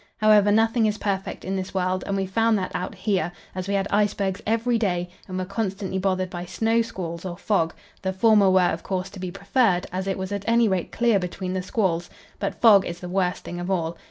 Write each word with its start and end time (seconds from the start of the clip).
However, 0.17 0.51
nothing 0.51 0.87
is 0.87 0.97
perfect 0.97 1.45
in 1.45 1.55
this 1.55 1.75
world, 1.75 2.03
and 2.07 2.17
we 2.17 2.25
found 2.25 2.57
that 2.57 2.71
out 2.75 2.95
here, 2.95 3.31
as 3.53 3.67
we 3.67 3.75
had 3.75 3.87
icebergs 3.91 4.41
every 4.47 4.79
day, 4.79 5.11
and 5.27 5.37
were 5.37 5.45
constantly 5.45 5.99
bothered 5.99 6.31
by 6.31 6.43
snow 6.43 6.81
squalls 6.81 7.23
or 7.23 7.37
fog; 7.37 7.75
the 8.01 8.11
former 8.11 8.49
were, 8.49 8.61
of 8.71 8.81
course, 8.81 9.11
to 9.11 9.19
be 9.19 9.29
preferred, 9.29 9.85
as 9.91 10.07
it 10.07 10.17
was 10.17 10.31
at 10.31 10.43
any 10.47 10.67
rate 10.67 10.91
clear 10.91 11.19
between 11.19 11.53
the 11.53 11.61
squalls; 11.61 12.09
but 12.39 12.55
fog 12.59 12.83
is 12.83 12.99
the 12.99 13.09
worst 13.09 13.43
thing 13.43 13.59
of 13.59 13.69
all. 13.69 13.95